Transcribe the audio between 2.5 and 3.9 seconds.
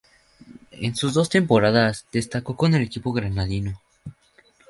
con el equipo granadino.